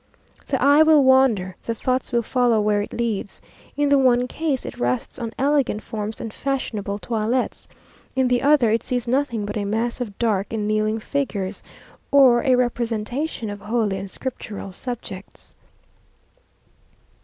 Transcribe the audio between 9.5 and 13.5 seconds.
a mass of dark and kneeling figures, or a representation